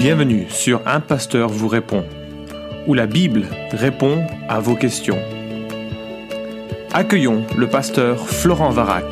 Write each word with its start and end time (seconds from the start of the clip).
Bienvenue 0.00 0.48
sur 0.48 0.80
Un 0.88 1.00
Pasteur 1.00 1.50
vous 1.50 1.68
répond, 1.68 2.06
où 2.86 2.94
la 2.94 3.06
Bible 3.06 3.46
répond 3.70 4.26
à 4.48 4.58
vos 4.58 4.74
questions. 4.74 5.18
Accueillons 6.90 7.44
le 7.54 7.68
pasteur 7.68 8.26
Florent 8.26 8.70
Varac. 8.70 9.04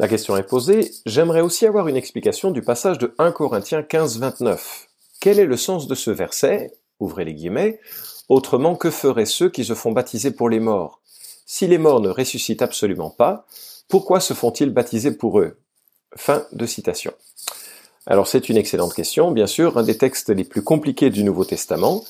La 0.00 0.08
question 0.08 0.36
est 0.36 0.42
posée, 0.42 0.90
j'aimerais 1.06 1.40
aussi 1.40 1.64
avoir 1.64 1.86
une 1.86 1.96
explication 1.96 2.50
du 2.50 2.62
passage 2.62 2.98
de 2.98 3.14
1 3.18 3.30
Corinthiens 3.30 3.84
15, 3.84 4.18
29. 4.18 4.88
Quel 5.20 5.38
est 5.38 5.46
le 5.46 5.56
sens 5.56 5.86
de 5.86 5.94
ce 5.94 6.10
verset? 6.10 6.72
Ouvrez 6.98 7.24
les 7.24 7.34
guillemets. 7.34 7.78
Autrement, 8.28 8.74
que 8.74 8.90
feraient 8.90 9.26
ceux 9.26 9.48
qui 9.48 9.64
se 9.64 9.74
font 9.74 9.92
baptiser 9.92 10.32
pour 10.32 10.48
les 10.48 10.58
morts? 10.58 11.00
Si 11.48 11.68
les 11.68 11.78
morts 11.78 12.00
ne 12.00 12.08
ressuscitent 12.08 12.62
absolument 12.62 13.10
pas, 13.10 13.46
pourquoi 13.88 14.20
se 14.20 14.34
font-ils 14.34 14.70
baptiser 14.70 15.12
pour 15.12 15.40
eux? 15.40 15.58
Fin 16.16 16.44
de 16.52 16.66
citation. 16.66 17.12
Alors 18.08 18.28
c'est 18.28 18.48
une 18.48 18.56
excellente 18.56 18.94
question, 18.94 19.32
bien 19.32 19.46
sûr, 19.46 19.78
un 19.78 19.82
des 19.82 19.98
textes 19.98 20.30
les 20.30 20.44
plus 20.44 20.62
compliqués 20.62 21.10
du 21.10 21.24
Nouveau 21.24 21.44
Testament. 21.44 22.04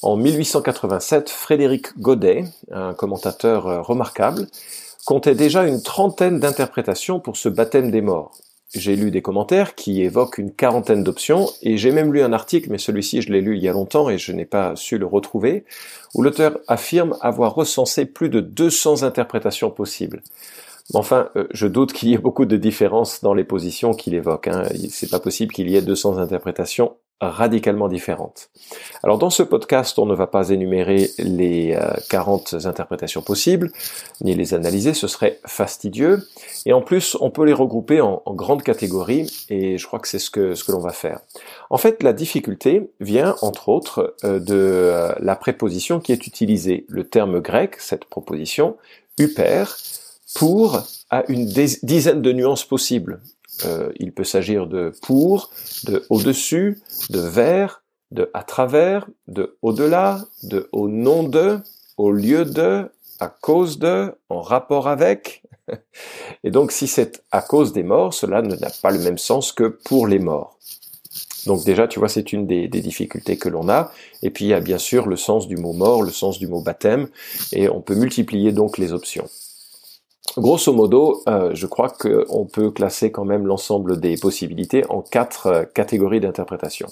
En 0.00 0.16
1887, 0.16 1.28
Frédéric 1.28 1.98
Godet, 1.98 2.44
un 2.70 2.94
commentateur 2.94 3.66
euh, 3.66 3.82
remarquable, 3.82 4.46
comptait 5.04 5.34
déjà 5.34 5.66
une 5.66 5.82
trentaine 5.82 6.38
d'interprétations 6.38 7.20
pour 7.20 7.36
ce 7.36 7.48
baptême 7.48 7.90
des 7.90 8.00
morts. 8.00 8.32
J'ai 8.74 8.96
lu 8.96 9.10
des 9.10 9.20
commentaires 9.20 9.74
qui 9.74 10.00
évoquent 10.00 10.38
une 10.38 10.54
quarantaine 10.54 11.04
d'options, 11.04 11.50
et 11.60 11.76
j'ai 11.76 11.90
même 11.90 12.14
lu 12.14 12.22
un 12.22 12.32
article, 12.32 12.70
mais 12.70 12.78
celui-ci 12.78 13.20
je 13.20 13.30
l'ai 13.30 13.42
lu 13.42 13.56
il 13.56 13.62
y 13.62 13.68
a 13.68 13.72
longtemps 13.72 14.08
et 14.08 14.16
je 14.16 14.32
n'ai 14.32 14.46
pas 14.46 14.74
su 14.76 14.96
le 14.96 15.04
retrouver, 15.04 15.66
où 16.14 16.22
l'auteur 16.22 16.58
affirme 16.68 17.14
avoir 17.20 17.54
recensé 17.54 18.06
plus 18.06 18.30
de 18.30 18.40
200 18.40 19.02
interprétations 19.02 19.70
possibles. 19.70 20.22
Enfin, 20.94 21.28
euh, 21.36 21.46
je 21.52 21.66
doute 21.66 21.92
qu'il 21.92 22.08
y 22.08 22.14
ait 22.14 22.18
beaucoup 22.18 22.44
de 22.44 22.56
différences 22.56 23.22
dans 23.22 23.34
les 23.34 23.44
positions 23.44 23.94
qu'il 23.94 24.14
évoque. 24.14 24.48
Hein. 24.48 24.64
C'est 24.90 25.10
pas 25.10 25.20
possible 25.20 25.52
qu'il 25.52 25.70
y 25.70 25.76
ait 25.76 25.82
200 25.82 26.18
interprétations 26.18 26.96
radicalement 27.22 27.88
différentes. 27.88 28.50
Alors 29.02 29.16
dans 29.16 29.30
ce 29.30 29.42
podcast, 29.42 29.98
on 29.98 30.06
ne 30.06 30.14
va 30.14 30.26
pas 30.26 30.50
énumérer 30.50 31.10
les 31.18 31.78
40 32.10 32.54
euh, 32.54 32.66
interprétations 32.66 33.22
possibles, 33.22 33.70
ni 34.20 34.34
les 34.34 34.54
analyser, 34.54 34.92
ce 34.92 35.06
serait 35.06 35.38
fastidieux. 35.46 36.26
Et 36.66 36.72
en 36.72 36.82
plus, 36.82 37.16
on 37.20 37.30
peut 37.30 37.44
les 37.44 37.52
regrouper 37.52 38.00
en, 38.00 38.22
grandes 38.28 38.62
catégories, 38.62 39.30
et 39.48 39.78
je 39.78 39.86
crois 39.86 40.00
que 40.00 40.08
c'est 40.08 40.18
ce 40.18 40.30
que, 40.30 40.54
ce 40.54 40.64
que 40.64 40.72
l'on 40.72 40.80
va 40.80 40.90
faire. 40.90 41.20
En 41.70 41.78
fait, 41.78 42.02
la 42.02 42.12
difficulté 42.12 42.90
vient, 43.00 43.36
entre 43.40 43.68
autres, 43.68 44.14
euh, 44.24 44.40
de 44.40 45.12
la 45.20 45.36
préposition 45.36 46.00
qui 46.00 46.12
est 46.12 46.26
utilisée. 46.26 46.86
Le 46.88 47.04
terme 47.04 47.40
grec, 47.40 47.76
cette 47.78 48.04
proposition, 48.06 48.76
uper, 49.18 49.64
pour 50.34 50.82
a 51.10 51.24
une 51.28 51.46
dizaine 51.46 52.22
de 52.22 52.32
nuances 52.32 52.64
possibles. 52.64 53.20
Euh, 53.64 53.92
il 53.96 54.12
peut 54.12 54.24
s'agir 54.24 54.66
de 54.66 54.92
pour, 55.02 55.50
de 55.84 56.04
au-dessus, 56.08 56.80
de 57.10 57.20
vers, 57.20 57.82
de 58.10 58.30
à 58.34 58.42
travers, 58.42 59.06
de 59.28 59.56
au-delà, 59.62 60.24
de 60.42 60.68
au 60.72 60.88
nom 60.88 61.22
de, 61.22 61.58
au 61.96 62.10
lieu 62.12 62.44
de, 62.44 62.90
à 63.20 63.28
cause 63.28 63.78
de, 63.78 64.14
en 64.28 64.40
rapport 64.40 64.88
avec. 64.88 65.42
Et 66.44 66.50
donc 66.50 66.72
si 66.72 66.86
c'est 66.86 67.22
à 67.30 67.42
cause 67.42 67.72
des 67.72 67.82
morts, 67.82 68.14
cela 68.14 68.42
n'a 68.42 68.70
pas 68.82 68.90
le 68.90 68.98
même 68.98 69.18
sens 69.18 69.52
que 69.52 69.64
pour 69.64 70.06
les 70.06 70.18
morts. 70.18 70.58
Donc 71.46 71.64
déjà, 71.64 71.88
tu 71.88 71.98
vois, 71.98 72.08
c'est 72.08 72.32
une 72.32 72.46
des, 72.46 72.68
difficultés 72.68 73.36
que 73.36 73.48
l'on 73.48 73.68
a. 73.68 73.92
Et 74.22 74.30
puis 74.30 74.46
il 74.46 74.48
y 74.48 74.54
a 74.54 74.60
bien 74.60 74.78
sûr 74.78 75.06
le 75.06 75.16
sens 75.16 75.48
du 75.48 75.56
mot 75.56 75.72
mort, 75.72 76.02
le 76.02 76.10
sens 76.10 76.38
du 76.38 76.46
mot 76.46 76.60
baptême, 76.60 77.08
et 77.52 77.68
on 77.68 77.80
peut 77.80 77.94
multiplier 77.94 78.52
donc 78.52 78.78
les 78.78 78.92
options. 78.92 79.28
Grosso 80.36 80.72
modo, 80.72 81.22
euh, 81.28 81.50
je 81.54 81.66
crois 81.66 81.90
qu'on 81.90 82.46
peut 82.46 82.70
classer 82.70 83.12
quand 83.12 83.24
même 83.24 83.46
l'ensemble 83.46 84.00
des 84.00 84.16
possibilités 84.16 84.84
en 84.88 85.02
quatre 85.02 85.46
euh, 85.46 85.64
catégories 85.64 86.20
d'interprétation. 86.20 86.88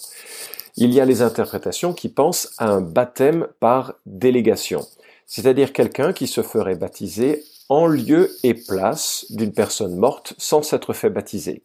Il 0.76 0.92
y 0.92 1.00
a 1.00 1.06
les 1.06 1.22
interprétations 1.22 1.94
qui 1.94 2.08
pensent 2.10 2.52
à 2.58 2.68
un 2.70 2.80
baptême 2.82 3.46
par 3.58 3.94
délégation, 4.04 4.86
c'est-à-dire 5.26 5.72
quelqu'un 5.72 6.12
qui 6.12 6.26
se 6.26 6.42
ferait 6.42 6.74
baptiser 6.74 7.42
en 7.70 7.86
lieu 7.86 8.30
et 8.42 8.52
place 8.52 9.24
d'une 9.30 9.52
personne 9.52 9.96
morte 9.96 10.34
sans 10.36 10.62
s'être 10.62 10.92
fait 10.92 11.10
baptiser. 11.10 11.62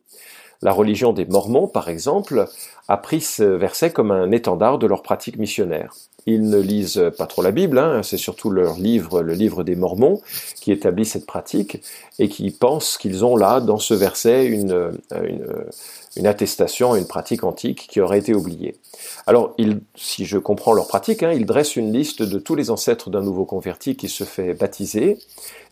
La 0.61 0.71
religion 0.71 1.13
des 1.13 1.25
Mormons, 1.25 1.67
par 1.67 1.89
exemple, 1.89 2.47
a 2.88 2.97
pris 2.97 3.21
ce 3.21 3.43
verset 3.43 3.91
comme 3.91 4.11
un 4.11 4.31
étendard 4.31 4.77
de 4.77 4.88
leur 4.88 5.01
pratique 5.01 5.38
missionnaire. 5.38 5.93
Ils 6.27 6.49
ne 6.49 6.59
lisent 6.59 7.11
pas 7.17 7.27
trop 7.27 7.43
la 7.43 7.51
Bible, 7.51 7.77
hein, 7.77 8.01
c'est 8.01 8.17
surtout 8.17 8.49
leur 8.49 8.77
livre, 8.77 9.21
le 9.21 9.33
livre 9.33 9.63
des 9.63 9.75
Mormons, 9.75 10.21
qui 10.59 10.71
établit 10.71 11.05
cette 11.05 11.27
pratique 11.27 11.83
et 12.17 12.29
qui 12.29 12.49
pensent 12.49 12.97
qu'ils 12.97 13.23
ont 13.23 13.35
là, 13.35 13.59
dans 13.59 13.77
ce 13.77 13.94
verset, 13.94 14.47
une, 14.47 14.91
une, 16.15 16.25
attestation, 16.25 16.95
une 16.95 17.05
pratique 17.05 17.44
antique 17.44 17.88
qui 17.88 18.01
aurait 18.01 18.17
été 18.17 18.33
oubliée. 18.33 18.75
Alors, 19.27 19.55
si 19.94 20.25
je 20.25 20.39
comprends 20.39 20.73
leur 20.73 20.88
pratique, 20.88 21.21
hein, 21.21 21.31
ils 21.31 21.45
dressent 21.45 21.75
une 21.75 21.94
liste 21.94 22.23
de 22.23 22.39
tous 22.39 22.55
les 22.55 22.71
ancêtres 22.71 23.11
d'un 23.11 23.21
nouveau 23.21 23.45
converti 23.45 23.95
qui 23.95 24.09
se 24.09 24.23
fait 24.23 24.55
baptiser, 24.55 25.19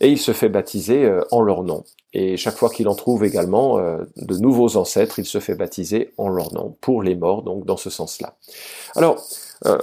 et 0.00 0.08
il 0.08 0.18
se 0.18 0.32
fait 0.32 0.48
baptiser 0.48 1.04
euh, 1.04 1.22
en 1.32 1.40
leur 1.40 1.64
nom. 1.64 1.84
Et 2.14 2.36
chaque 2.36 2.56
fois 2.56 2.70
qu'il 2.70 2.86
en 2.88 2.94
trouve 2.94 3.24
également 3.24 3.78
euh, 3.78 3.98
de 4.16 4.36
nouveaux 4.36 4.76
ancêtres, 4.76 5.18
il 5.18 5.26
se 5.26 5.40
fait 5.40 5.56
baptiser 5.56 6.14
en 6.16 6.28
leur 6.28 6.54
nom, 6.54 6.76
pour 6.80 7.02
les 7.02 7.16
morts, 7.16 7.42
donc 7.42 7.66
dans 7.66 7.76
ce 7.76 7.90
sens-là. 7.90 8.36
Alors, 8.94 9.20
euh, 9.66 9.78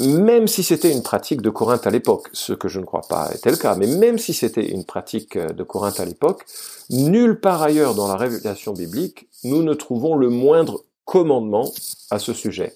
même 0.00 0.46
si 0.46 0.62
c'était 0.62 0.92
une 0.92 1.02
pratique 1.02 1.42
de 1.42 1.50
Corinthe 1.50 1.86
à 1.86 1.90
l'époque, 1.90 2.28
ce 2.32 2.52
que 2.52 2.68
je 2.68 2.78
ne 2.78 2.84
crois 2.84 3.02
pas 3.08 3.28
était 3.34 3.50
le 3.50 3.56
cas, 3.56 3.74
mais 3.74 3.88
même 3.88 4.18
si 4.18 4.34
c'était 4.34 4.68
une 4.68 4.84
pratique 4.84 5.34
euh, 5.34 5.48
de 5.48 5.64
Corinthe 5.64 5.98
à 5.98 6.04
l'époque, 6.04 6.44
nulle 6.90 7.40
part 7.40 7.62
ailleurs 7.62 7.96
dans 7.96 8.06
la 8.06 8.16
révélation 8.16 8.72
biblique, 8.72 9.28
nous 9.42 9.64
ne 9.64 9.74
trouvons 9.74 10.14
le 10.14 10.28
moindre 10.28 10.84
commandement 11.04 11.72
à 12.10 12.20
ce 12.20 12.32
sujet. 12.32 12.72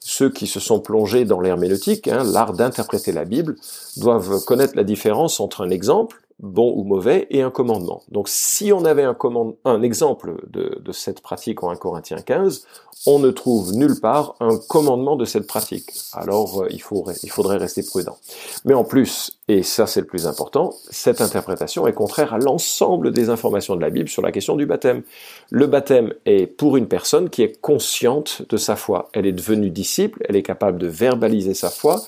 Ceux 0.00 0.30
qui 0.30 0.46
se 0.46 0.58
sont 0.58 0.80
plongés 0.80 1.26
dans 1.26 1.40
l'herméneutique, 1.40 2.08
hein, 2.08 2.24
l'art 2.24 2.54
d'interpréter 2.54 3.12
la 3.12 3.26
Bible, 3.26 3.56
doivent 3.98 4.42
connaître 4.46 4.74
la 4.74 4.84
différence 4.84 5.38
entre 5.38 5.62
un 5.62 5.68
exemple 5.68 6.22
bon 6.40 6.72
ou 6.76 6.84
mauvais, 6.84 7.26
et 7.30 7.42
un 7.42 7.50
commandement. 7.50 8.02
Donc 8.10 8.28
si 8.28 8.72
on 8.72 8.84
avait 8.84 9.02
un, 9.02 9.16
un 9.64 9.82
exemple 9.82 10.36
de, 10.48 10.92
cette 10.92 11.20
pratique 11.20 11.62
en 11.62 11.70
1 11.70 11.76
Corinthiens 11.76 12.22
15, 12.22 12.64
on 13.06 13.18
ne 13.18 13.30
trouve 13.30 13.74
nulle 13.74 14.00
part 14.00 14.34
un 14.40 14.56
commandement 14.56 15.16
de 15.16 15.24
cette 15.24 15.46
pratique. 15.46 15.90
Alors 16.12 16.62
euh, 16.62 16.68
il, 16.70 16.80
il 17.22 17.30
faudrait 17.30 17.56
rester 17.56 17.82
prudent. 17.82 18.16
Mais 18.64 18.74
en 18.74 18.84
plus, 18.84 19.38
et 19.48 19.62
ça 19.62 19.86
c'est 19.86 20.00
le 20.00 20.06
plus 20.06 20.26
important, 20.26 20.74
cette 20.90 21.20
interprétation 21.20 21.86
est 21.86 21.92
contraire 21.92 22.34
à 22.34 22.38
l'ensemble 22.38 23.12
des 23.12 23.30
informations 23.30 23.76
de 23.76 23.80
la 23.80 23.90
Bible 23.90 24.08
sur 24.08 24.22
la 24.22 24.32
question 24.32 24.56
du 24.56 24.66
baptême. 24.66 25.02
Le 25.50 25.66
baptême 25.66 26.12
est 26.24 26.46
pour 26.46 26.76
une 26.76 26.88
personne 26.88 27.30
qui 27.30 27.42
est 27.42 27.60
consciente 27.60 28.42
de 28.48 28.56
sa 28.56 28.76
foi. 28.76 29.08
Elle 29.12 29.26
est 29.26 29.32
devenue 29.32 29.70
disciple, 29.70 30.24
elle 30.28 30.36
est 30.36 30.42
capable 30.42 30.78
de 30.78 30.86
verbaliser 30.86 31.54
sa 31.54 31.70
foi, 31.70 32.02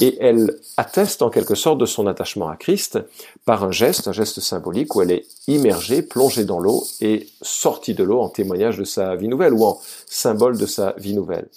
et 0.00 0.16
elle 0.20 0.56
atteste 0.76 1.22
en 1.22 1.30
quelque 1.30 1.54
sorte 1.54 1.78
de 1.78 1.86
son 1.86 2.06
attachement 2.06 2.48
à 2.48 2.56
Christ 2.56 2.98
par 3.44 3.64
un 3.64 3.70
geste, 3.70 4.08
un 4.08 4.12
geste 4.12 4.40
symbolique 4.40 4.94
où 4.94 5.02
elle 5.02 5.10
est 5.10 5.26
immergée, 5.48 6.02
plongée 6.02 6.44
dans 6.44 6.60
l'eau 6.60 6.86
et 7.00 7.28
sortie 7.42 7.94
de 7.94 8.04
l'eau 8.04 8.20
en 8.20 8.28
témoignage 8.28 8.78
de 8.78 8.84
sa 8.84 9.16
vie 9.16 9.28
nouvelle 9.28 9.52
ou 9.52 9.64
en 9.64 9.80
symbole 10.06 10.58
de 10.58 10.66
sa 10.66 10.94
vie 10.98 11.14
nouvelle. 11.14 11.48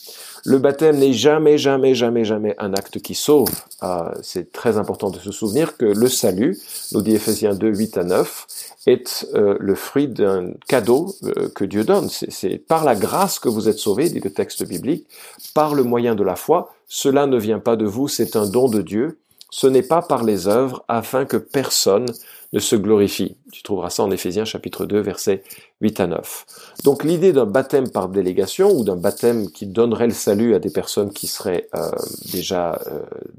Le 0.46 0.58
baptême 0.58 0.98
n'est 0.98 1.14
jamais, 1.14 1.58
jamais, 1.58 1.96
jamais, 1.96 2.26
jamais 2.26 2.54
un 2.58 2.74
acte 2.74 3.00
qui 3.00 3.16
sauve. 3.16 3.50
Ah, 3.80 4.14
c'est 4.22 4.52
très 4.52 4.78
important 4.78 5.10
de 5.10 5.18
se 5.20 5.32
souvenir 5.32 5.78
que 5.78 5.86
le 5.86 6.10
salut, 6.10 6.60
nous 6.92 7.02
dit 7.02 7.16
Ephésiens 7.16 7.54
2, 7.54 7.68
8 7.70 7.98
à 7.98 8.04
9, 8.04 8.48
est 8.88 9.26
euh, 9.36 9.56
le 9.60 9.76
fruit 9.76 10.10
d'un 10.10 10.52
cadeau 10.68 11.16
euh, 11.24 11.48
que 11.56 11.64
Dieu 11.64 11.86
donne. 11.86 12.10
C'est 12.10 12.58
par 12.58 12.84
la 12.84 12.96
grâce 12.96 13.40
que 13.40 13.48
vous 13.48 13.70
êtes 13.70 13.80
sauvés, 13.80 14.10
dit 14.10 14.20
le 14.20 14.32
texte 14.32 14.68
biblique, 14.68 15.08
par 15.54 15.76
le 15.76 15.84
moyen 15.84 16.14
de 16.14 16.24
la 16.24 16.36
foi. 16.36 16.74
Cela 16.96 17.26
ne 17.26 17.40
vient 17.40 17.58
pas 17.58 17.76
de 17.76 17.86
vous, 17.86 18.08
c'est 18.08 18.36
un 18.36 18.46
don 18.48 18.70
de 18.70 18.84
Dieu. 18.84 19.18
Ce 19.50 19.66
n'est 19.66 19.82
pas 19.82 20.04
par 20.04 20.24
les 20.24 20.48
œuvres, 20.48 20.86
afin 20.88 21.26
que 21.26 21.38
personne 21.38 22.06
ne 22.54 22.60
se 22.60 22.76
glorifie. 22.76 23.36
Tu 23.52 23.64
trouveras 23.64 23.90
ça 23.90 24.04
en 24.04 24.12
Éphésiens 24.12 24.46
chapitre 24.46 24.86
2, 24.86 25.00
versets 25.00 25.42
8 25.82 26.00
à 26.02 26.06
9. 26.06 26.46
Donc 26.84 27.04
l'idée 27.04 27.34
d'un 27.34 27.48
baptême 27.48 27.90
par 27.90 28.10
délégation 28.10 28.72
ou 28.72 28.84
d'un 28.84 28.96
baptême 28.96 29.50
qui 29.50 29.66
donnerait 29.66 30.06
le 30.06 30.14
salut 30.14 30.54
à 30.54 30.60
des 30.60 30.70
personnes 30.70 31.12
qui 31.12 31.26
seraient 31.26 31.68
euh, 31.74 31.90
déjà 32.32 32.80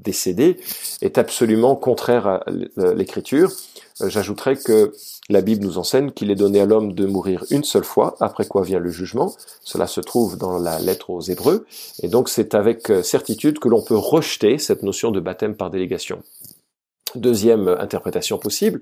décédées 0.03 0.57
est 1.01 1.17
absolument 1.17 1.77
contraire 1.77 2.27
à 2.27 2.43
l'écriture. 2.93 3.53
J'ajouterais 4.03 4.57
que 4.57 4.93
la 5.29 5.41
Bible 5.41 5.65
nous 5.65 5.77
enseigne 5.77 6.11
qu'il 6.11 6.29
est 6.29 6.35
donné 6.35 6.59
à 6.59 6.65
l'homme 6.65 6.93
de 6.93 7.05
mourir 7.05 7.45
une 7.49 7.63
seule 7.63 7.85
fois, 7.85 8.15
après 8.19 8.45
quoi 8.45 8.61
vient 8.63 8.79
le 8.79 8.89
jugement. 8.89 9.33
Cela 9.63 9.87
se 9.87 10.01
trouve 10.01 10.37
dans 10.37 10.57
la 10.57 10.79
lettre 10.79 11.11
aux 11.11 11.21
Hébreux, 11.21 11.65
et 12.03 12.09
donc 12.09 12.27
c'est 12.27 12.55
avec 12.55 12.89
euh, 12.91 13.03
certitude 13.03 13.59
que 13.59 13.69
l'on 13.69 13.81
peut 13.81 13.95
rejeter 13.95 14.57
cette 14.57 14.83
notion 14.83 15.11
de 15.11 15.21
baptême 15.21 15.55
par 15.55 15.69
délégation. 15.69 16.21
Deuxième 17.15 17.69
interprétation 17.69 18.37
possible, 18.37 18.81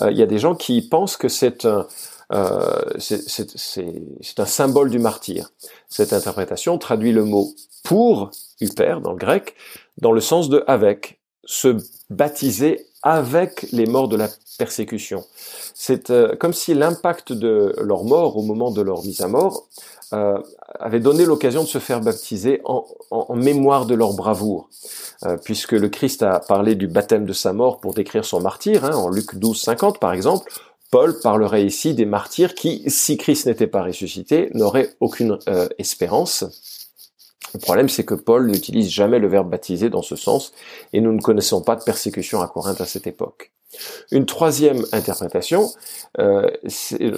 euh, 0.00 0.10
il 0.10 0.16
y 0.16 0.22
a 0.22 0.26
des 0.26 0.38
gens 0.38 0.54
qui 0.54 0.80
pensent 0.80 1.18
que 1.18 1.28
c'est 1.28 1.66
un, 1.66 1.86
euh, 2.32 2.94
c'est 2.98 4.40
un 4.40 4.46
symbole 4.46 4.88
du 4.88 4.98
martyr. 4.98 5.50
Cette 5.90 6.14
interprétation 6.14 6.78
traduit 6.78 7.12
le 7.12 7.24
mot 7.24 7.54
pour, 7.84 8.30
uper 8.62 8.96
dans 9.02 9.12
le 9.12 9.18
grec, 9.18 9.54
dans 9.98 10.12
le 10.12 10.22
sens 10.22 10.48
de 10.48 10.64
avec, 10.66 11.20
se 11.44 11.76
baptiser 12.10 12.86
avec 13.06 13.66
les 13.70 13.86
morts 13.86 14.08
de 14.08 14.16
la 14.16 14.28
persécution. 14.58 15.24
C'est 15.74 16.10
euh, 16.10 16.34
comme 16.34 16.52
si 16.52 16.74
l'impact 16.74 17.32
de 17.32 17.72
leur 17.80 18.02
mort 18.02 18.36
au 18.36 18.42
moment 18.42 18.72
de 18.72 18.82
leur 18.82 19.04
mise 19.04 19.20
à 19.20 19.28
mort 19.28 19.68
euh, 20.12 20.38
avait 20.80 20.98
donné 20.98 21.24
l'occasion 21.24 21.62
de 21.62 21.68
se 21.68 21.78
faire 21.78 22.00
baptiser 22.00 22.60
en, 22.64 22.84
mémoire 23.36 23.86
de 23.86 23.94
leur 23.94 24.14
bravoure. 24.14 24.68
Euh, 25.22 25.36
puisque 25.36 25.72
le 25.72 25.88
Christ 25.88 26.24
a 26.24 26.40
parlé 26.40 26.74
du 26.74 26.88
baptême 26.88 27.26
de 27.26 27.32
sa 27.32 27.52
mort 27.52 27.78
pour 27.78 27.94
décrire 27.94 28.24
son 28.24 28.40
martyr, 28.40 28.84
hein, 28.84 28.96
en 28.96 29.08
Luc 29.08 29.36
12, 29.36 29.56
50 29.56 30.00
par 30.00 30.12
exemple, 30.12 30.50
Paul 30.90 31.16
parlerait 31.20 31.64
ici 31.64 31.94
des 31.94 32.06
martyrs 32.06 32.56
qui, 32.56 32.82
si 32.88 33.16
Christ 33.16 33.46
n'était 33.46 33.68
pas 33.68 33.84
ressuscité, 33.84 34.50
n'auraient 34.52 34.90
aucune 34.98 35.38
espérance. 35.78 36.44
Le 37.54 37.60
problème, 37.60 37.88
c'est 37.88 38.04
que 38.04 38.14
Paul 38.14 38.46
n'utilise 38.46 38.90
jamais 38.90 39.18
le 39.18 39.28
verbe 39.28 39.50
baptiser 39.50 39.90
dans 39.90 40.02
ce 40.02 40.16
sens, 40.16 40.52
et 40.92 41.00
nous 41.00 41.12
ne 41.12 41.20
connaissons 41.20 41.62
pas 41.62 41.76
de 41.76 41.82
persécution 41.82 42.40
à 42.40 42.48
Corinthe 42.48 42.80
à 42.80 42.86
cette 42.86 43.06
époque. 43.06 43.52
Une 44.10 44.26
troisième 44.26 44.84
interprétation, 44.92 45.70
euh, 46.18 46.48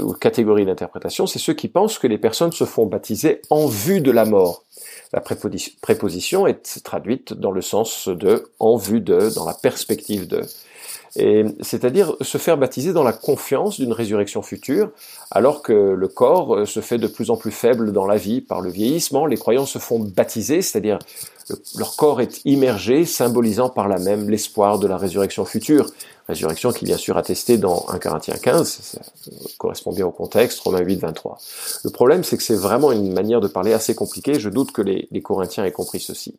ou 0.03 0.13
catégorie 0.15 0.65
d'interprétation, 0.65 1.27
c'est 1.27 1.39
ceux 1.39 1.55
qui 1.55 1.69
pensent 1.69 1.99
que 1.99 2.07
les 2.07 2.19
personnes 2.19 2.53
se 2.53 2.65
font 2.65 2.87
baptiser 2.87 3.43
en 3.51 3.67
vue 3.67 4.01
de 4.01 4.11
la 4.11 4.25
mort. 4.25 4.65
La 5.13 5.21
préposition 5.21 6.47
est 6.47 6.83
traduite 6.83 7.33
dans 7.33 7.51
le 7.51 7.63
sens 7.63 8.09
de 8.09 8.51
en 8.59 8.77
vue 8.77 9.01
de, 9.01 9.31
dans 9.35 9.47
la 9.47 9.55
perspective 9.55 10.27
de 10.27 10.43
c'est-à-dire 11.15 12.15
se 12.21 12.39
faire 12.39 12.59
baptiser 12.59 12.93
dans 12.93 13.03
la 13.03 13.13
confiance 13.13 13.79
d'une 13.79 13.93
résurrection 13.93 14.43
future, 14.43 14.91
alors 15.31 15.63
que 15.63 15.73
le 15.73 16.09
corps 16.09 16.55
euh, 16.55 16.67
se 16.67 16.81
fait 16.81 16.99
de 16.99 17.07
plus 17.07 17.31
en 17.31 17.37
plus 17.37 17.51
faible 17.51 17.93
dans 17.93 18.07
la 18.07 18.17
vie 18.17 18.41
par 18.41 18.61
le 18.61 18.71
vieillissement. 18.71 19.27
Les 19.27 19.37
croyants 19.37 19.67
se 19.67 19.79
font 19.79 19.99
baptiser, 19.99 20.63
c'est-à-dire 20.63 20.99
leur 21.77 21.97
corps 21.97 22.21
est 22.21 22.45
immergé, 22.45 23.07
symbolisant 23.07 23.71
par 23.71 23.89
là 23.89 23.99
même 23.99 24.29
l'espoir 24.29 24.79
de 24.79 24.87
la 24.87 24.97
résurrection 24.97 25.45
future. 25.45 25.91
Résurrection 26.29 26.73
qui 26.73 26.85
bien 26.85 26.99
sûr 26.99 27.17
attestée 27.17 27.57
dans 27.57 27.87
1 27.89 27.99
Corinthiens 27.99 28.37
15, 28.37 28.69
ça 28.69 29.01
correspond 29.57 29.93
bien 29.93 30.07
au 30.07 30.11
contexte, 30.11 30.61
Romains 30.61 30.83
8, 30.83 30.97
23. 30.97 31.39
Le 31.85 31.91
problème, 31.91 32.23
c'est 32.23 32.37
que 32.37 32.43
c'est 32.43 32.55
vraiment 32.55 32.93
une 32.93 33.15
manière 33.15 33.41
de 33.41 33.49
parler 33.49 33.73
assez 33.73 33.95
compliquée, 33.95 34.39
je 34.39 34.51
doute 34.51 34.73
que 34.73 34.83
les 34.83 35.23
Corinthiens 35.23 35.65
aient 35.65 35.73
compris 35.73 36.01
ceci. 36.01 36.35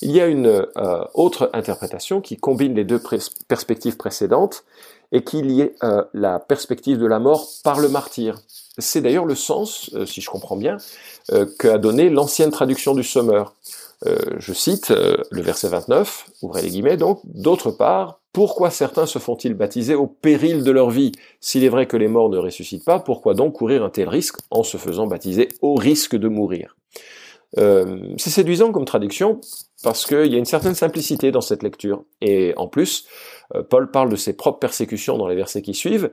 Il 0.00 0.12
y 0.12 0.20
a 0.20 0.26
une 0.26 0.46
euh, 0.46 1.04
autre 1.14 1.50
interprétation 1.52 2.20
qui 2.20 2.36
combine 2.36 2.74
les 2.74 2.84
deux 2.84 3.02
perspectives 3.48 3.96
précédentes 3.96 4.64
et 5.10 5.24
qu'il 5.24 5.50
y 5.50 5.62
ait 5.62 5.74
euh, 5.82 6.04
la 6.14 6.38
perspective 6.38 6.98
de 6.98 7.06
la 7.06 7.18
mort 7.18 7.48
par 7.64 7.80
le 7.80 7.88
martyr. 7.88 8.38
C'est 8.78 9.00
d'ailleurs 9.00 9.24
le 9.24 9.34
sens, 9.34 9.90
euh, 9.94 10.06
si 10.06 10.20
je 10.20 10.30
comprends 10.30 10.56
bien, 10.56 10.76
qu'a 11.58 11.78
donné 11.78 12.08
l'ancienne 12.08 12.50
traduction 12.50 12.94
du 12.94 13.02
Sommeur. 13.02 13.54
je 14.38 14.52
cite 14.54 14.90
le 14.90 15.42
verset 15.42 15.68
29, 15.68 16.30
ouvrez 16.40 16.62
les 16.62 16.70
guillemets 16.70 16.96
donc, 16.96 17.20
d'autre 17.24 17.70
part, 17.70 18.20
pourquoi 18.32 18.70
certains 18.70 19.04
se 19.04 19.18
font-ils 19.18 19.52
baptiser 19.52 19.94
au 19.94 20.06
péril 20.06 20.62
de 20.62 20.70
leur 20.70 20.88
vie 20.88 21.12
S'il 21.40 21.64
est 21.64 21.68
vrai 21.68 21.86
que 21.86 21.98
les 21.98 22.08
morts 22.08 22.30
ne 22.30 22.38
ressuscitent 22.38 22.84
pas, 22.84 22.98
pourquoi 22.98 23.34
donc 23.34 23.54
courir 23.54 23.84
un 23.84 23.90
tel 23.90 24.08
risque 24.08 24.38
en 24.50 24.62
se 24.62 24.78
faisant 24.78 25.06
baptiser 25.06 25.48
au 25.60 25.74
risque 25.74 26.16
de 26.16 26.28
mourir? 26.28 26.77
Euh, 27.56 28.14
c'est 28.18 28.30
séduisant 28.30 28.72
comme 28.72 28.84
traduction 28.84 29.40
parce 29.82 30.04
qu'il 30.04 30.26
y 30.26 30.34
a 30.34 30.38
une 30.38 30.44
certaine 30.44 30.74
simplicité 30.74 31.30
dans 31.30 31.40
cette 31.40 31.62
lecture. 31.62 32.04
Et 32.20 32.52
en 32.56 32.68
plus, 32.68 33.06
euh, 33.54 33.62
Paul 33.62 33.90
parle 33.90 34.10
de 34.10 34.16
ses 34.16 34.34
propres 34.34 34.58
persécutions 34.58 35.16
dans 35.16 35.28
les 35.28 35.36
versets 35.36 35.62
qui 35.62 35.74
suivent. 35.74 36.10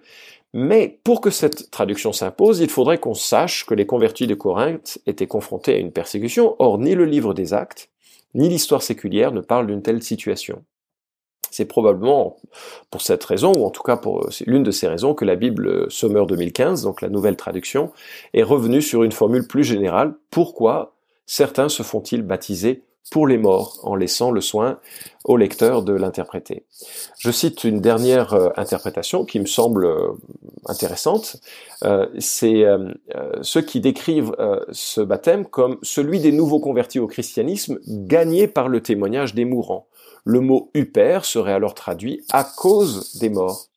Mais 0.54 1.00
pour 1.04 1.20
que 1.20 1.32
cette 1.32 1.70
traduction 1.72 2.14
s'impose, 2.14 2.62
il 2.62 2.70
faudrait 2.70 3.00
qu'on 3.00 3.14
sache 3.14 3.66
que 3.66 3.74
les 3.74 3.86
convertis 3.86 4.28
de 4.28 4.36
Corinthe 4.36 5.00
étaient 5.06 5.28
confrontés 5.28 5.74
à 5.74 5.78
une 5.80 5.92
persécution. 5.92 6.56
Or, 6.60 6.78
ni 6.78 6.96
le 6.96 7.06
livre 7.06 7.34
des 7.34 7.54
actes, 7.54 7.90
ni 8.34 8.48
l'histoire 8.48 8.82
séculière 8.82 9.34
ne 9.34 9.42
parlent 9.42 9.68
d'une 9.68 9.82
telle 9.82 10.02
situation. 10.02 10.64
C'est 11.52 11.66
probablement 11.66 12.38
pour 12.92 13.02
cette 13.02 13.24
raison, 13.24 13.54
ou 13.54 13.66
en 13.66 13.70
tout 13.70 13.84
cas 13.84 13.98
pour 13.98 14.30
l'une 14.46 14.64
de 14.64 14.72
ces 14.72 14.88
raisons, 14.88 15.14
que 15.14 15.26
la 15.26 15.36
Bible 15.36 15.90
Sommer 15.90 16.24
2015, 16.28 16.84
donc 16.84 17.02
la 17.02 17.10
nouvelle 17.10 17.38
traduction, 17.38 17.92
est 18.34 18.44
revenue 18.44 18.82
sur 18.82 19.04
une 19.04 19.14
formule 19.14 19.48
plus 19.48 19.64
générale. 19.64 20.16
Pourquoi 20.32 20.95
certains 21.26 21.70
se 21.70 21.84
font-ils 21.84 22.22
baptiser 22.22 22.84
pour 23.12 23.28
les 23.28 23.38
morts, 23.38 23.80
en 23.84 23.96
laissant 23.96 24.32
le 24.32 24.42
soin 24.42 24.80
au 25.26 25.38
lecteur 25.38 25.84
de 25.84 25.94
l'interpréter. 25.94 26.66
Je 27.20 27.30
cite 27.30 27.64
une 27.64 27.80
dernière 27.80 28.34
euh, 28.34 28.50
interprétation 28.58 29.26
qui 29.26 29.40
me 29.40 29.46
semble 29.46 29.86
euh, 29.86 30.10
intéressante. 30.66 31.38
Euh, 31.84 32.08
c'est 32.18 32.66
ceux 33.42 33.62
qui 33.62 33.80
décrivent 33.80 34.36
ce 34.72 35.02
baptême 35.02 35.46
comme 35.46 35.78
celui 35.84 36.20
des 36.20 36.32
nouveaux 36.32 36.60
convertis 36.60 37.00
au 37.00 37.08
christianisme 37.08 37.80
gagné 37.88 38.48
par 38.48 38.68
le 38.68 38.82
témoignage 38.82 39.36
des 39.36 39.46
mourants. 39.46 39.88
Le 40.24 40.40
mot 40.40 40.72
huper 40.74 41.20
serait 41.24 41.54
alors 41.54 41.76
traduit 41.76 42.24
à 42.32 42.44
cause 42.44 43.16
des 43.20 43.30
morts. 43.30 43.68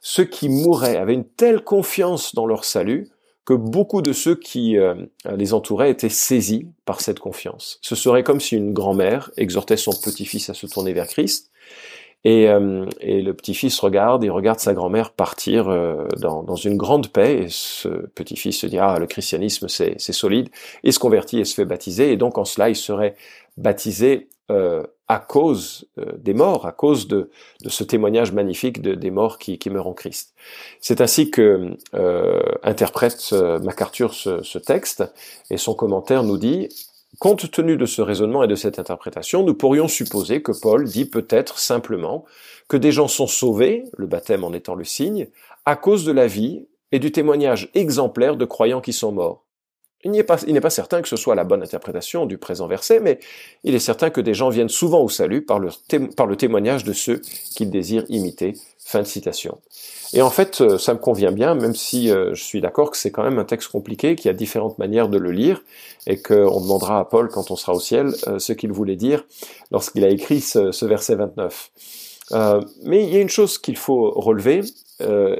Ceux 0.00 0.24
qui 0.24 0.48
mouraient 0.48 0.96
avaient 0.96 1.14
une 1.14 1.28
telle 1.28 1.62
confiance 1.62 2.34
dans 2.34 2.46
leur 2.46 2.64
salut 2.64 3.11
que 3.44 3.54
beaucoup 3.54 4.02
de 4.02 4.12
ceux 4.12 4.34
qui 4.34 4.78
euh, 4.78 4.94
les 5.36 5.52
entouraient 5.52 5.90
étaient 5.90 6.08
saisis 6.08 6.68
par 6.84 7.00
cette 7.00 7.18
confiance. 7.18 7.78
Ce 7.82 7.94
serait 7.94 8.22
comme 8.22 8.40
si 8.40 8.56
une 8.56 8.72
grand-mère 8.72 9.30
exhortait 9.36 9.76
son 9.76 9.92
petit-fils 9.92 10.48
à 10.48 10.54
se 10.54 10.66
tourner 10.66 10.92
vers 10.92 11.08
Christ, 11.08 11.50
et, 12.24 12.48
euh, 12.48 12.86
et 13.00 13.20
le 13.20 13.34
petit-fils 13.34 13.80
regarde 13.80 14.22
et 14.22 14.30
regarde 14.30 14.60
sa 14.60 14.74
grand-mère 14.74 15.10
partir 15.10 15.68
euh, 15.68 16.06
dans, 16.20 16.44
dans, 16.44 16.54
une 16.54 16.76
grande 16.76 17.08
paix, 17.08 17.42
et 17.42 17.46
ce 17.48 17.88
petit-fils 17.88 18.60
se 18.60 18.66
dit 18.68 18.78
ah 18.78 18.98
le 19.00 19.06
christianisme 19.06 19.66
c'est 19.66 19.98
solide, 19.98 20.48
et 20.84 20.92
se 20.92 21.00
convertit 21.00 21.40
et 21.40 21.44
se 21.44 21.54
fait 21.54 21.64
baptiser, 21.64 22.12
et 22.12 22.16
donc 22.16 22.38
en 22.38 22.44
cela 22.44 22.68
il 22.68 22.76
serait 22.76 23.16
baptisé 23.56 24.28
à 25.12 25.18
cause 25.18 25.84
euh, 25.98 26.06
des 26.16 26.32
morts, 26.32 26.64
à 26.64 26.72
cause 26.72 27.06
de, 27.06 27.30
ce 27.66 27.84
témoignage 27.84 28.32
magnifique 28.32 28.80
de, 28.80 28.94
des 28.94 29.10
morts 29.10 29.36
qui, 29.38 29.58
meurent 29.68 29.86
en 29.86 29.92
Christ. 29.92 30.34
C'est 30.80 31.02
ainsi 31.02 31.30
que 31.30 31.76
euh, 31.94 32.40
interprète 32.62 33.34
MacArthur 33.62 34.14
ce, 34.14 34.58
texte, 34.58 35.04
et 35.50 35.58
son 35.58 35.74
commentaire 35.74 36.22
nous 36.22 36.38
dit, 36.38 36.70
compte 37.18 37.50
tenu 37.50 37.76
de 37.76 37.84
ce 37.84 38.00
raisonnement 38.00 38.42
et 38.42 38.48
de 38.48 38.54
cette 38.54 38.78
interprétation, 38.78 39.44
nous 39.44 39.52
pourrions 39.52 39.86
supposer 39.86 40.40
que 40.40 40.52
Paul 40.58 40.84
dit 40.86 41.04
peut-être 41.04 41.58
simplement 41.58 42.24
que 42.68 42.78
des 42.78 42.90
gens 42.90 43.08
sont 43.08 43.26
sauvés, 43.26 43.84
le 43.98 44.06
baptême 44.06 44.44
en 44.44 44.54
étant 44.54 44.74
le 44.74 44.84
signe, 44.84 45.28
à 45.66 45.76
cause 45.76 46.06
de 46.06 46.12
la 46.12 46.26
vie 46.26 46.66
et 46.90 46.98
du 46.98 47.12
témoignage 47.12 47.68
exemplaire 47.74 48.36
de 48.36 48.46
croyants 48.46 48.80
qui 48.80 48.94
sont 48.94 49.12
morts. 49.12 49.44
Il 50.04 50.10
n'est 50.10 50.22
pas, 50.22 50.36
pas, 50.36 50.70
certain 50.70 51.00
que 51.00 51.08
ce 51.08 51.16
soit 51.16 51.34
la 51.34 51.44
bonne 51.44 51.62
interprétation 51.62 52.26
du 52.26 52.38
présent 52.38 52.66
verset, 52.66 53.00
mais 53.00 53.20
il 53.64 53.74
est 53.74 53.80
certain 53.80 54.10
que 54.10 54.20
des 54.20 54.34
gens 54.34 54.48
viennent 54.48 54.68
souvent 54.68 55.00
au 55.00 55.08
salut 55.08 55.42
par 55.42 55.58
le, 55.58 56.36
témoignage 56.36 56.84
de 56.84 56.92
ceux 56.92 57.20
qu'ils 57.54 57.70
désirent 57.70 58.04
imiter. 58.08 58.54
Fin 58.84 59.02
de 59.02 59.06
citation. 59.06 59.58
Et 60.12 60.22
en 60.22 60.30
fait, 60.30 60.60
euh, 60.60 60.76
ça 60.76 60.92
me 60.92 60.98
convient 60.98 61.30
bien, 61.30 61.54
même 61.54 61.74
si 61.74 62.10
euh, 62.10 62.34
je 62.34 62.42
suis 62.42 62.60
d'accord 62.60 62.90
que 62.90 62.96
c'est 62.96 63.12
quand 63.12 63.22
même 63.22 63.38
un 63.38 63.44
texte 63.44 63.70
compliqué, 63.70 64.16
qu'il 64.16 64.26
y 64.26 64.28
a 64.28 64.34
différentes 64.34 64.76
manières 64.78 65.08
de 65.08 65.18
le 65.18 65.30
lire, 65.30 65.62
et 66.06 66.20
qu'on 66.20 66.60
demandera 66.60 66.98
à 66.98 67.04
Paul, 67.04 67.28
quand 67.28 67.52
on 67.52 67.56
sera 67.56 67.74
au 67.74 67.80
ciel, 67.80 68.12
euh, 68.26 68.40
ce 68.40 68.52
qu'il 68.52 68.72
voulait 68.72 68.96
dire 68.96 69.24
lorsqu'il 69.70 70.04
a 70.04 70.08
écrit 70.08 70.40
ce, 70.40 70.72
ce 70.72 70.84
verset 70.84 71.14
29. 71.14 71.70
Mais 72.32 73.04
il 73.04 73.12
y 73.12 73.16
a 73.16 73.20
une 73.20 73.28
chose 73.28 73.58
qu'il 73.58 73.76
faut 73.76 74.10
relever, 74.10 74.62
euh, 75.00 75.36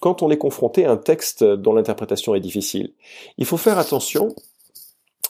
quand 0.00 0.22
on 0.22 0.30
est 0.30 0.38
confronté 0.38 0.84
à 0.84 0.92
un 0.92 0.96
texte 0.96 1.44
dont 1.44 1.74
l'interprétation 1.74 2.34
est 2.34 2.40
difficile. 2.40 2.92
Il 3.38 3.46
faut 3.46 3.56
faire 3.56 3.78
attention 3.78 4.34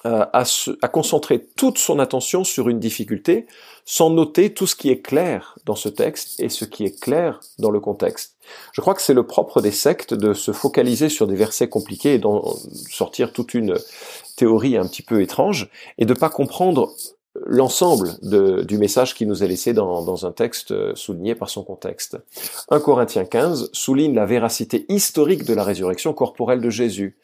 euh, 0.05 0.25
à, 0.33 0.45
à, 0.83 0.89
concentrer 0.89 1.47
toute 1.57 1.79
son 1.79 1.99
attention 1.99 2.45
sur 2.45 2.69
une 2.69 2.79
difficulté 2.79 3.47
sans 3.85 4.11
noter 4.11 4.55
tout 4.55 4.67
ce 4.67 4.77
qui 4.77 4.91
est 4.91 5.01
clair 5.01 5.57
dans 5.65 5.75
ce 5.75 5.89
texte 5.89 6.39
et 6.39 6.49
ce 6.49 6.65
qui 6.65 6.85
est 6.85 7.01
clair 7.01 7.41
dans 7.59 7.71
le 7.71 7.81
contexte. 7.81 8.37
Je 8.73 8.81
crois 8.81 8.95
que 8.95 9.03
c'est 9.03 9.15
le 9.15 9.27
propre 9.27 9.61
des 9.61 9.73
sectes 9.73 10.15
de 10.15 10.33
se 10.33 10.53
focaliser 10.53 11.09
sur 11.09 11.27
des 11.27 11.35
versets 11.35 11.69
compliqués 11.69 12.15
et 12.15 12.19
d'en 12.19 12.45
sortir 12.89 13.33
toute 13.33 13.55
une 13.55 13.79
théorie 14.37 14.77
un 14.77 14.87
petit 14.87 15.03
peu 15.03 15.23
étrange 15.23 15.71
et 15.99 16.05
de 16.05 16.15
pas 16.15 16.29
comprendre 16.29 16.93
l'ensemble 17.45 18.15
du 18.23 18.79
message 18.79 19.15
qui 19.15 19.27
nous 19.27 19.43
est 19.43 19.49
laissé 19.49 19.73
dans, 19.73 20.27
un 20.27 20.33
texte 20.33 20.71
euh, 20.71 20.93
souligné 20.95 21.35
par 21.35 21.51
son 21.51 21.63
contexte. 21.63 22.17
1 22.71 22.81
Corinthiens 22.81 23.25
15 23.25 23.71
souligne 23.73 24.15
la 24.15 24.27
véracité 24.27 24.87
historique 24.89 25.45
de 25.45 25.55
la 25.55 25.65
résurrection 25.65 26.13
corporelle 26.13 26.61
de 26.61 26.71
Jésus. 26.71 27.17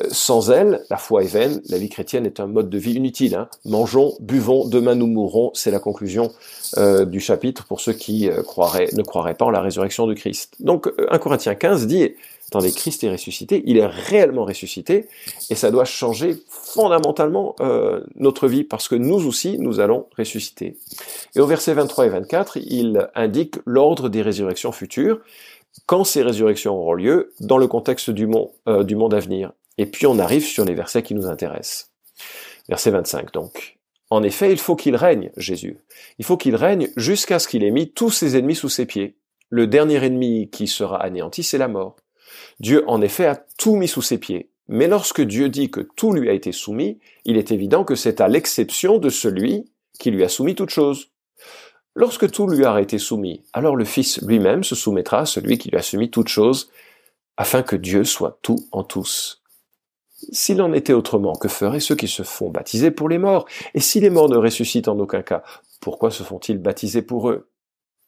Euh, 0.00 0.06
sans 0.10 0.50
elle, 0.50 0.82
la 0.90 0.96
foi 0.96 1.22
est 1.22 1.32
vaine, 1.32 1.62
la 1.68 1.78
vie 1.78 1.88
chrétienne 1.88 2.26
est 2.26 2.40
un 2.40 2.46
mode 2.46 2.68
de 2.68 2.78
vie 2.78 2.94
inutile. 2.94 3.34
Hein. 3.34 3.48
Mangeons, 3.64 4.14
buvons, 4.20 4.66
demain 4.66 4.94
nous 4.94 5.06
mourrons, 5.06 5.50
c'est 5.54 5.70
la 5.70 5.78
conclusion 5.78 6.32
euh, 6.76 7.04
du 7.04 7.20
chapitre 7.20 7.66
pour 7.66 7.80
ceux 7.80 7.92
qui 7.92 8.28
croiraient, 8.44 8.88
ne 8.92 9.02
croiraient 9.02 9.34
pas 9.34 9.44
en 9.44 9.50
la 9.50 9.60
résurrection 9.60 10.06
de 10.06 10.14
Christ. 10.14 10.54
Donc 10.60 10.92
1 11.10 11.18
Corinthiens 11.18 11.54
15 11.54 11.86
dit, 11.86 12.14
attendez, 12.48 12.72
Christ 12.72 13.02
est 13.04 13.10
ressuscité, 13.10 13.62
il 13.66 13.76
est 13.76 13.86
réellement 13.86 14.44
ressuscité, 14.44 15.08
et 15.50 15.54
ça 15.54 15.70
doit 15.70 15.84
changer 15.84 16.36
fondamentalement 16.48 17.56
euh, 17.60 18.00
notre 18.14 18.46
vie, 18.48 18.64
parce 18.64 18.88
que 18.88 18.94
nous 18.94 19.26
aussi, 19.26 19.58
nous 19.58 19.80
allons 19.80 20.06
ressusciter. 20.16 20.76
Et 21.34 21.40
au 21.40 21.46
verset 21.46 21.74
23 21.74 22.06
et 22.06 22.08
24, 22.10 22.58
il 22.58 23.08
indique 23.14 23.56
l'ordre 23.66 24.08
des 24.08 24.22
résurrections 24.22 24.72
futures, 24.72 25.20
quand 25.86 26.04
ces 26.04 26.22
résurrections 26.22 26.74
auront 26.74 26.94
lieu, 26.94 27.32
dans 27.40 27.58
le 27.58 27.66
contexte 27.66 28.10
du 28.10 28.26
monde, 28.26 28.48
euh, 28.68 28.84
du 28.84 28.96
monde 28.96 29.14
à 29.14 29.20
venir. 29.20 29.52
Et 29.78 29.86
puis 29.86 30.06
on 30.06 30.18
arrive 30.18 30.44
sur 30.44 30.64
les 30.64 30.74
versets 30.74 31.02
qui 31.02 31.14
nous 31.14 31.26
intéressent. 31.26 31.90
Verset 32.68 32.90
25 32.90 33.32
donc. 33.32 33.76
En 34.08 34.22
effet, 34.22 34.52
il 34.52 34.58
faut 34.58 34.76
qu'il 34.76 34.94
règne, 34.94 35.32
Jésus. 35.36 35.78
Il 36.18 36.24
faut 36.24 36.36
qu'il 36.36 36.54
règne 36.54 36.90
jusqu'à 36.96 37.40
ce 37.40 37.48
qu'il 37.48 37.64
ait 37.64 37.72
mis 37.72 37.90
tous 37.90 38.10
ses 38.10 38.36
ennemis 38.36 38.54
sous 38.54 38.68
ses 38.68 38.86
pieds. 38.86 39.16
Le 39.50 39.66
dernier 39.66 40.04
ennemi 40.04 40.48
qui 40.48 40.68
sera 40.68 41.02
anéanti, 41.02 41.42
c'est 41.42 41.58
la 41.58 41.66
mort. 41.66 41.96
Dieu, 42.60 42.84
en 42.86 43.00
effet, 43.00 43.26
a 43.26 43.36
tout 43.58 43.76
mis 43.76 43.88
sous 43.88 44.02
ses 44.02 44.18
pieds. 44.18 44.50
Mais 44.68 44.88
lorsque 44.88 45.20
Dieu 45.20 45.48
dit 45.48 45.70
que 45.70 45.80
tout 45.80 46.12
lui 46.12 46.28
a 46.28 46.32
été 46.32 46.52
soumis, 46.52 46.98
il 47.24 47.36
est 47.36 47.52
évident 47.52 47.84
que 47.84 47.94
c'est 47.94 48.20
à 48.20 48.28
l'exception 48.28 48.98
de 48.98 49.10
celui 49.10 49.70
qui 49.98 50.10
lui 50.10 50.24
a 50.24 50.28
soumis 50.28 50.54
toute 50.54 50.70
chose. 50.70 51.10
Lorsque 51.94 52.30
tout 52.30 52.46
lui 52.46 52.64
a 52.64 52.80
été 52.80 52.98
soumis, 52.98 53.42
alors 53.52 53.76
le 53.76 53.84
Fils 53.84 54.20
lui-même 54.22 54.64
se 54.64 54.74
soumettra 54.74 55.20
à 55.20 55.26
celui 55.26 55.56
qui 55.56 55.70
lui 55.70 55.78
a 55.78 55.82
soumis 55.82 56.10
toute 56.10 56.28
chose, 56.28 56.70
afin 57.36 57.62
que 57.62 57.76
Dieu 57.76 58.04
soit 58.04 58.38
tout 58.42 58.58
en 58.72 58.82
tous. 58.82 59.42
S'il 60.32 60.60
en 60.62 60.72
était 60.72 60.94
autrement, 60.94 61.34
que 61.34 61.48
feraient 61.48 61.80
ceux 61.80 61.94
qui 61.94 62.08
se 62.08 62.22
font 62.22 62.50
baptiser 62.50 62.90
pour 62.90 63.08
les 63.08 63.18
morts? 63.18 63.46
Et 63.74 63.80
si 63.80 64.00
les 64.00 64.10
morts 64.10 64.28
ne 64.28 64.36
ressuscitent 64.36 64.88
en 64.88 64.98
aucun 64.98 65.22
cas, 65.22 65.42
pourquoi 65.80 66.10
se 66.10 66.22
font-ils 66.22 66.58
baptiser 66.58 67.02
pour 67.02 67.30
eux? 67.30 67.50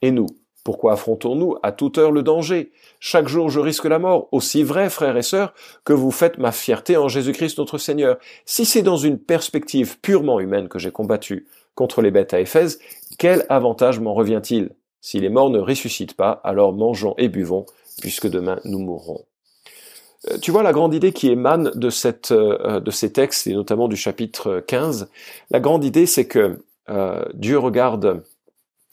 Et 0.03 0.11
nous, 0.11 0.27
pourquoi 0.65 0.93
affrontons-nous 0.93 1.57
à 1.63 1.73
toute 1.73 1.99
heure 1.99 2.13
le 2.13 2.23
danger? 2.23 2.73
Chaque 3.01 3.29
jour 3.29 3.49
je 3.49 3.61
risque 3.61 3.85
la 3.85 3.99
mort, 3.99 4.29
aussi 4.33 4.63
vrai, 4.63 4.91
frères 4.91 5.17
et 5.17 5.23
sœurs, 5.23 5.55
que 5.85 5.93
vous 5.93 6.11
faites 6.11 6.39
ma 6.39 6.53
fierté 6.53 6.97
en 6.97 7.09
Jésus-Christ 7.09 7.59
notre 7.59 7.79
Seigneur. 7.79 8.19
Si 8.45 8.65
c'est 8.65 8.83
dans 8.83 8.97
une 8.97 9.19
perspective 9.19 9.99
purement 10.01 10.41
humaine 10.41 10.69
que 10.69 10.79
j'ai 10.79 10.91
combattu 10.91 11.47
contre 11.75 12.03
les 12.03 12.11
bêtes 12.11 12.35
à 12.35 12.41
Éphèse, 12.41 12.81
quel 13.19 13.47
avantage 13.49 14.01
m'en 14.01 14.15
revient-il? 14.15 14.71
Si 15.01 15.21
les 15.21 15.29
morts 15.29 15.51
ne 15.51 15.61
ressuscitent 15.61 16.17
pas, 16.17 16.41
alors 16.45 16.73
mangeons 16.73 17.15
et 17.19 17.29
buvons, 17.29 17.67
puisque 18.01 18.29
demain 18.29 18.61
nous 18.65 18.81
mourrons. 18.81 19.25
Euh, 20.31 20.39
tu 20.39 20.51
vois 20.51 20.63
la 20.63 20.73
grande 20.73 20.95
idée 20.95 21.13
qui 21.13 21.29
émane 21.31 21.71
de, 21.75 21.91
cette, 21.91 22.33
euh, 22.33 22.81
de 22.81 22.91
ces 22.91 23.13
textes, 23.13 23.47
et 23.47 23.55
notamment 23.55 23.89
du 23.89 23.97
chapitre 23.97 24.63
15, 24.67 25.09
la 25.51 25.61
grande 25.61 25.85
idée 25.85 26.07
c'est 26.07 26.27
que 26.27 26.65
euh, 26.89 27.25
Dieu 27.35 27.59
regarde 27.59 28.23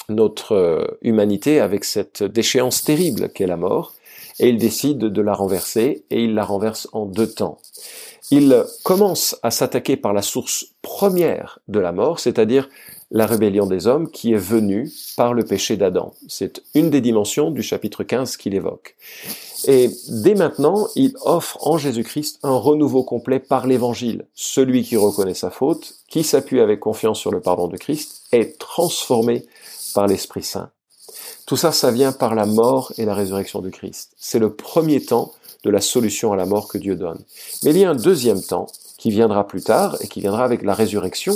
notre 0.10 0.98
humanité 1.02 1.60
avec 1.60 1.84
cette 1.84 2.24
déchéance 2.24 2.84
terrible 2.84 3.30
qu'est 3.30 3.48
la 3.48 3.58
mort, 3.58 3.94
et 4.40 4.50
il 4.50 4.58
décide 4.58 5.00
de 5.00 5.22
la 5.22 5.34
renverser, 5.34 6.04
et 6.10 6.24
il 6.24 6.34
la 6.34 6.44
renverse 6.44 6.88
en 6.92 7.06
deux 7.06 7.28
temps. 7.28 7.58
Il 8.32 8.66
commence 8.84 9.38
à 9.44 9.52
s'attaquer 9.52 9.98
par 9.98 10.14
la 10.14 10.22
source 10.22 10.68
première 10.82 11.60
de 11.68 11.80
la 11.80 11.92
mort, 11.92 12.20
c'est-à-dire 12.20 12.70
la 13.12 13.28
rébellion 13.28 13.68
des 13.68 13.86
hommes 13.86 14.10
qui 14.10 14.34
est 14.34 14.38
venue 14.38 14.92
par 15.16 15.34
le 15.34 15.46
péché 15.46 15.78
d'Adam. 15.78 16.14
C'est 16.28 16.64
une 16.74 16.90
des 16.90 17.02
dimensions 17.02 17.52
du 17.52 17.62
chapitre 17.62 18.04
15 18.04 18.36
qu'il 18.38 18.56
évoque. 18.56 18.96
Et 19.68 19.90
dès 20.10 20.36
maintenant, 20.36 20.88
il 20.96 21.14
offre 21.24 21.68
en 21.68 21.78
Jésus-Christ 21.78 22.40
un 22.44 22.58
renouveau 22.58 23.04
complet 23.04 23.40
par 23.40 23.68
l'évangile. 23.68 24.26
Celui 24.34 24.84
qui 24.84 24.98
reconnaît 24.98 25.36
sa 25.36 25.52
faute, 25.52 25.96
qui 26.10 26.24
s'appuie 26.24 26.60
avec 26.60 26.80
confiance 26.80 27.20
sur 27.20 27.32
le 27.32 27.42
pardon 27.42 27.68
de 27.68 27.78
Christ, 27.78 28.24
est 28.32 28.58
transformé 28.58 29.46
par 29.96 30.06
l'Esprit 30.06 30.44
Saint. 30.44 30.70
Tout 31.48 31.58
ça, 31.58 31.72
ça 31.72 31.90
vient 31.90 32.12
par 32.12 32.36
la 32.36 32.46
mort 32.46 32.94
et 32.98 33.06
la 33.06 33.16
résurrection 33.16 33.62
de 33.62 33.70
Christ. 33.70 34.12
C'est 34.18 34.40
le 34.40 34.54
premier 34.54 35.04
temps 35.04 35.34
de 35.64 35.70
la 35.72 35.82
solution 35.82 36.34
à 36.34 36.36
la 36.36 36.46
mort 36.46 36.68
que 36.68 36.78
Dieu 36.78 36.96
donne. 36.96 37.24
Mais 37.64 37.72
il 37.72 37.78
y 37.78 37.86
a 37.86 37.90
un 37.90 37.96
deuxième 37.96 38.42
temps 38.42 38.68
qui 38.98 39.10
viendra 39.10 39.48
plus 39.48 39.62
tard 39.62 39.98
et 40.02 40.08
qui 40.08 40.22
viendra 40.22 40.44
avec 40.44 40.62
la 40.64 40.74
résurrection 40.74 41.36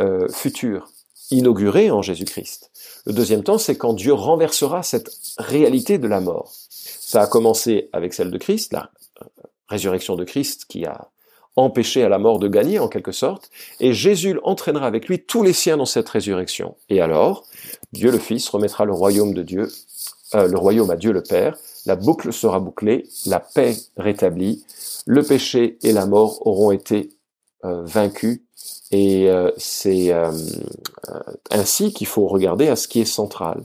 euh, 0.00 0.28
future, 0.28 0.90
inaugurée 1.30 1.90
en 1.90 2.02
Jésus-Christ. 2.02 2.70
Le 3.06 3.12
deuxième 3.12 3.44
temps, 3.44 3.58
c'est 3.58 3.76
quand 3.76 3.92
Dieu 3.94 4.12
renversera 4.12 4.82
cette 4.82 5.10
réalité 5.38 5.98
de 5.98 6.08
la 6.08 6.20
mort. 6.20 6.52
Ça 6.68 7.22
a 7.22 7.26
commencé 7.26 7.88
avec 7.92 8.14
celle 8.14 8.30
de 8.30 8.38
Christ, 8.38 8.72
la 8.72 8.90
euh, 9.20 9.26
résurrection 9.68 10.16
de 10.16 10.24
Christ 10.24 10.64
qui 10.66 10.84
a 10.86 11.08
empêché 11.56 12.02
à 12.02 12.08
la 12.08 12.18
mort 12.18 12.38
de 12.38 12.48
gagner 12.48 12.78
en 12.78 12.88
quelque 12.88 13.12
sorte, 13.12 13.50
et 13.80 13.92
Jésus 13.92 14.38
entraînera 14.42 14.86
avec 14.86 15.08
lui 15.08 15.22
tous 15.22 15.42
les 15.42 15.52
siens 15.52 15.76
dans 15.76 15.84
cette 15.84 16.08
résurrection. 16.08 16.76
Et 16.88 17.00
alors, 17.00 17.44
Dieu 17.92 18.10
le 18.10 18.18
Fils 18.18 18.48
remettra 18.48 18.84
le 18.84 18.92
royaume 18.92 19.34
de 19.34 19.42
Dieu, 19.42 19.68
euh, 20.34 20.48
le 20.48 20.58
royaume 20.58 20.90
à 20.90 20.96
Dieu 20.96 21.12
le 21.12 21.22
Père, 21.22 21.56
la 21.86 21.96
boucle 21.96 22.32
sera 22.32 22.60
bouclée, 22.60 23.08
la 23.26 23.40
paix 23.40 23.76
rétablie, 23.96 24.64
le 25.06 25.22
péché 25.22 25.78
et 25.82 25.92
la 25.92 26.06
mort 26.06 26.46
auront 26.46 26.70
été 26.70 27.10
euh, 27.64 27.82
vaincus, 27.84 28.40
et 28.90 29.30
c'est 29.56 30.12
ainsi 31.50 31.94
qu'il 31.94 32.06
faut 32.06 32.26
regarder 32.26 32.68
à 32.68 32.76
ce 32.76 32.86
qui 32.86 33.00
est 33.00 33.06
central. 33.06 33.64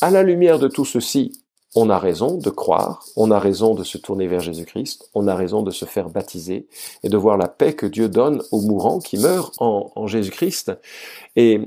À 0.00 0.10
la 0.10 0.22
lumière 0.22 0.60
de 0.60 0.68
tout 0.68 0.84
ceci, 0.84 1.39
on 1.76 1.88
a 1.88 1.98
raison 1.98 2.36
de 2.36 2.50
croire, 2.50 3.04
on 3.14 3.30
a 3.30 3.38
raison 3.38 3.74
de 3.74 3.84
se 3.84 3.96
tourner 3.96 4.26
vers 4.26 4.40
Jésus-Christ, 4.40 5.08
on 5.14 5.28
a 5.28 5.36
raison 5.36 5.62
de 5.62 5.70
se 5.70 5.84
faire 5.84 6.10
baptiser 6.10 6.66
et 7.04 7.08
de 7.08 7.16
voir 7.16 7.36
la 7.36 7.46
paix 7.46 7.74
que 7.74 7.86
Dieu 7.86 8.08
donne 8.08 8.42
aux 8.50 8.60
mourants 8.60 8.98
qui 8.98 9.18
meurent 9.18 9.52
en, 9.58 10.06
Jésus-Christ. 10.06 10.72
Et 11.36 11.60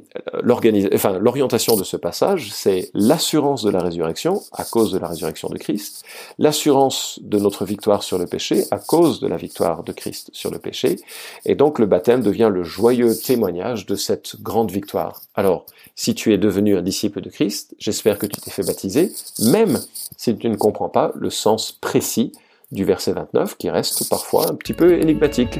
euh, 0.45 0.89
enfin, 0.93 1.17
l'orientation 1.19 1.77
de 1.77 1.86
ce 1.86 1.95
passage, 1.95 2.51
c'est 2.51 2.89
l'assurance 2.93 3.63
de 3.63 3.69
la 3.69 3.81
résurrection 3.81 4.41
à 4.51 4.65
cause 4.65 4.91
de 4.91 4.98
la 4.98 5.07
résurrection 5.07 5.48
de 5.48 5.57
Christ, 5.57 6.03
l'assurance 6.38 7.19
de 7.22 7.39
notre 7.39 7.63
victoire 7.63 8.03
sur 8.03 8.17
le 8.17 8.25
péché 8.25 8.65
à 8.72 8.79
cause 8.79 9.22
de 9.22 9.27
la 9.27 9.38
victoire 9.38 9.83
de 9.83 9.93
Christ 9.93 10.29
sur 10.33 10.51
le 10.51 10.60
péché, 10.60 11.00
et 11.45 11.55
donc 11.55 11.79
le 11.79 11.86
baptême 11.86 12.22
devient 12.22 12.50
le 12.51 12.63
joyeux 12.63 13.15
témoignage 13.15 13.86
de 13.86 13.95
cette 13.95 14.41
grande 14.41 14.72
victoire. 14.72 15.22
Alors, 15.36 15.65
si 15.95 16.15
tu 16.15 16.33
es 16.33 16.38
devenu 16.38 16.75
un 16.75 16.81
disciple 16.81 17.22
de 17.22 17.29
Christ, 17.29 17.75
j'espère 17.77 18.17
que 18.17 18.25
tu 18.25 18.41
t'es 18.41 18.51
fait 18.51 18.65
baptiser, 18.65 19.12
même 19.39 19.79
si 20.18 20.36
tu 20.38 20.50
ne 20.50 20.56
comprends 20.56 20.90
pas 20.90 21.12
le 21.16 21.30
sens 21.30 21.72
précis 21.72 22.32
du 22.72 22.86
verset 22.86 23.14
29 23.14 23.56
qui 23.58 23.70
reste 23.70 24.10
parfois 24.10 24.50
un 24.50 24.56
petit 24.56 24.74
peu 24.74 25.00
énigmatique. 25.00 25.60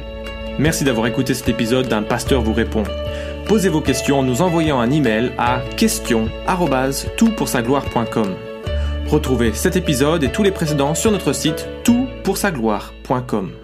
Merci 0.58 0.82
d'avoir 0.84 1.06
écouté 1.06 1.32
cet 1.34 1.48
épisode 1.48 1.86
d'un 1.88 2.02
pasteur 2.02 2.42
vous 2.42 2.52
répond. 2.52 2.82
Posez 3.46 3.68
vos 3.68 3.80
questions 3.80 4.20
en 4.20 4.22
nous 4.22 4.42
envoyant 4.42 4.80
un 4.80 4.90
email 4.90 5.32
à 5.38 5.60
question@toutpoursagloire.com. 5.76 8.34
Retrouvez 9.08 9.52
cet 9.52 9.76
épisode 9.76 10.24
et 10.24 10.32
tous 10.32 10.42
les 10.42 10.52
précédents 10.52 10.94
sur 10.94 11.10
notre 11.10 11.32
site 11.32 11.66
toutpoursagloire.com. 11.84 13.63